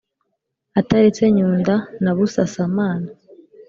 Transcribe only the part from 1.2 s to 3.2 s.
Nyunda na Busasamana